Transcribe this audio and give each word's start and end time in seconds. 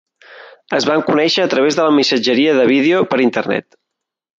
Es 0.77 0.87
van 0.91 1.03
conèixer 1.11 1.45
a 1.45 1.53
través 1.53 1.79
de 1.81 1.87
la 1.91 1.95
missatgeria 2.01 2.59
de 2.63 2.67
vídeo 2.75 3.07
per 3.13 3.25
Internet. 3.31 3.83